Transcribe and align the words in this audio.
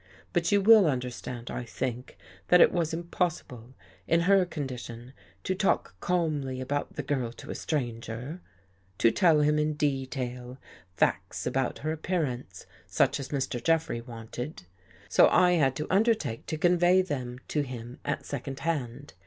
But 0.33 0.51
you 0.51 0.61
will 0.61 0.87
under 0.87 1.11
stand, 1.11 1.51
I 1.51 1.63
think, 1.63 2.17
that 2.47 2.59
it 2.59 2.71
was 2.71 2.91
impossible, 2.91 3.75
in 4.07 4.21
her 4.21 4.47
con 4.47 4.65
dition, 4.67 5.13
to 5.43 5.53
talk 5.53 5.93
calmly 5.99 6.59
about 6.59 6.95
the 6.95 7.03
girl 7.03 7.31
to 7.33 7.51
a 7.51 7.53
stranger— 7.53 8.41
to 8.97 9.11
tell 9.11 9.41
him 9.41 9.59
in 9.59 9.75
detail, 9.75 10.57
facts 10.97 11.45
about 11.45 11.77
her 11.85 11.91
appearance 11.91 12.65
such 12.87 13.19
as 13.19 13.29
Mr. 13.29 13.63
Jeffrey 13.63 14.01
wanted. 14.01 14.63
So 15.07 15.27
I 15.29 15.51
had 15.51 15.75
to 15.75 15.93
undertake 15.93 16.47
to 16.47 16.57
convey 16.57 17.03
them 17.03 17.37
to 17.49 17.61
him 17.61 17.99
at 18.03 18.25
second 18.25 18.61
hand. 18.61 19.13